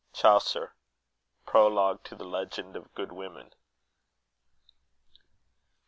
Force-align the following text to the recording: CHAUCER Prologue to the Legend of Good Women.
CHAUCER 0.13 0.73
Prologue 1.45 2.03
to 2.05 2.15
the 2.15 2.23
Legend 2.25 2.75
of 2.75 2.91
Good 2.95 3.11
Women. 3.11 3.53